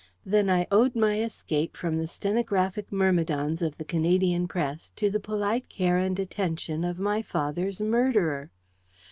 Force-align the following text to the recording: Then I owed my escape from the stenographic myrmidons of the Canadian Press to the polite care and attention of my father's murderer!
Then 0.25 0.49
I 0.49 0.65
owed 0.71 0.95
my 0.95 1.19
escape 1.21 1.77
from 1.77 1.99
the 1.99 2.07
stenographic 2.07 2.91
myrmidons 2.91 3.61
of 3.61 3.77
the 3.77 3.85
Canadian 3.85 4.47
Press 4.47 4.89
to 4.95 5.11
the 5.11 5.19
polite 5.19 5.69
care 5.69 5.99
and 5.99 6.19
attention 6.19 6.83
of 6.83 6.97
my 6.97 7.21
father's 7.21 7.81
murderer! 7.81 8.49